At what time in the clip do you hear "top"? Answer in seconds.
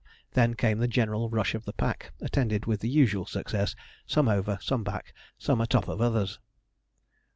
5.67-5.87